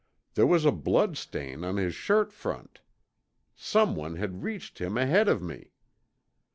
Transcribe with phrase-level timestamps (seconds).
[0.33, 2.79] There was a blood stain on his shirt front!
[3.55, 5.73] Someone had reached him ahead of me!